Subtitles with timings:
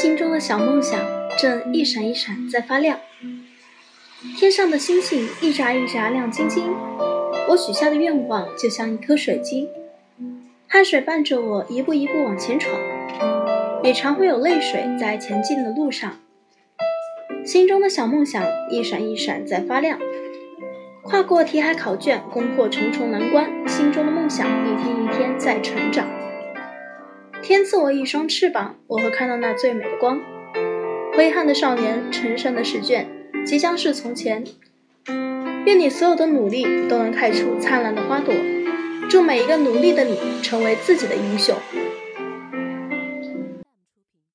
[0.00, 0.98] 心中的小梦想
[1.36, 2.98] 正一闪一闪在发亮，
[4.38, 6.74] 天上的星星一眨一眨亮晶晶。
[7.50, 9.68] 我许下的愿望就像一颗水晶，
[10.66, 12.74] 汗水伴着我一步一步往前闯，
[13.82, 16.18] 也常会有泪水在前进的路上。
[17.44, 19.98] 心中的小梦想一闪一闪在发亮，
[21.02, 26.08] 跨过题海考卷，攻破重重难关，心中的梦想一天一天在成长。
[27.42, 30.20] 天赐我一双翅膀，我会看到那最美的光。
[31.14, 33.08] 挥汗的少年，成神的试卷，
[33.44, 34.44] 即将是从前。
[35.64, 38.34] 愿你所有的努力都能开出灿烂的花朵，
[39.08, 41.56] 祝每一个努力的你成为自己的英雄。